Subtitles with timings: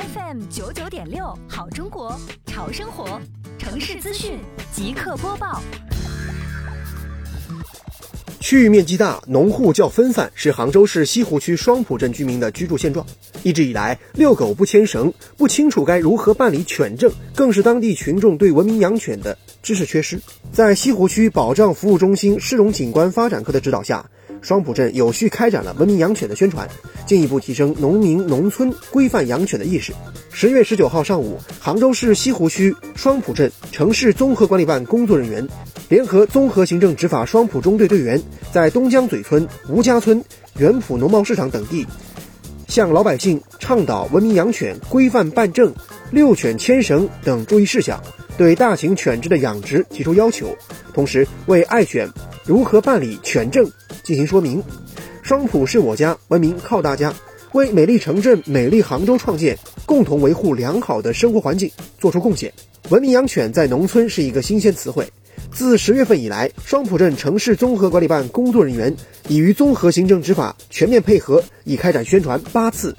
[0.00, 3.20] FM 九九点六，好中国，潮生活，
[3.58, 4.38] 城市资讯
[4.72, 5.60] 即刻播报。
[8.40, 13.04] 区域面积大，农户较分散，是杭州市西湖区双浦镇居民的居住现状。
[13.42, 20.18] 一直以来，遛狗不牵绳，不清楚该如何办理犬证，更是当地群众对文明养犬的知识缺失。
[20.50, 24.08] 在西湖区保障服务中心市容景观发展科的指导下，
[24.42, 26.68] 双浦镇有序开展了文明养犬的宣传，
[27.06, 29.92] 进一步提升农民农村规范养犬的意识。
[30.32, 35.46] 十月十九号上午，杭州市西湖区双浦镇城市综合管理办工作人员
[35.88, 38.22] 联合综合行政执法双浦中队队员，
[38.52, 40.24] 在东江嘴村、吴家村、
[40.56, 41.86] 元浦农贸市场等地，
[42.68, 45.74] 向老百姓倡导文明养犬、规范办证、
[46.12, 48.00] 遛犬牵绳等注意事项，
[48.38, 50.56] 对大型犬只的养殖提出要求，
[50.94, 52.08] 同时为爱犬
[52.46, 53.68] 如何办理犬证
[54.10, 54.60] 进行说明。
[55.22, 57.14] 双浦是我家，文明靠大家。
[57.52, 59.56] 为美丽城镇、美丽杭州创建，
[59.86, 62.52] 共同维护良好的生活环境做出贡献。
[62.88, 65.08] 文明养犬在农村是一个新鲜词汇。
[65.52, 68.92] 自十月份以来，双浦镇城市综合管理办工作人员
[69.28, 72.92] 已与综合行政执法全面配合，已开展宣传八次。